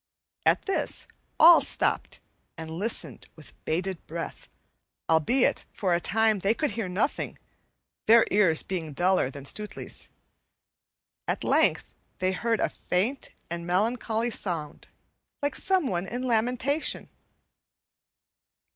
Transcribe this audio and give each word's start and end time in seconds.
At 0.47 0.63
this 0.63 1.05
all 1.39 1.61
stopped 1.61 2.21
and 2.57 2.71
listened 2.71 3.27
with 3.35 3.53
bated 3.65 4.03
breath, 4.07 4.49
albeit 5.07 5.63
for 5.71 5.93
a 5.93 5.99
time 6.01 6.39
they 6.39 6.55
could 6.55 6.71
hear 6.71 6.89
nothing, 6.89 7.37
their 8.07 8.25
ears 8.31 8.63
being 8.63 8.93
duller 8.93 9.29
than 9.29 9.45
Stutely's. 9.45 10.09
At 11.27 11.43
length 11.43 11.93
they 12.17 12.31
heard 12.31 12.59
a 12.61 12.67
faint 12.67 13.29
and 13.47 13.67
melancholy 13.67 14.31
sound, 14.31 14.87
like 15.43 15.53
someone 15.53 16.07
in 16.07 16.23
lamentation. 16.23 17.07